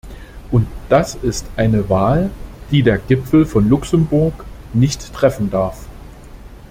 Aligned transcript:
Und 0.49 0.65
das 0.89 1.13
ist 1.13 1.45
eine 1.57 1.87
Wahl, 1.87 2.31
die 2.71 2.81
der 2.81 2.97
Gipfel 2.97 3.45
von 3.45 3.69
Luxemburg 3.69 4.45
nicht 4.73 5.13
treffen 5.13 5.51
darf. 5.51 5.85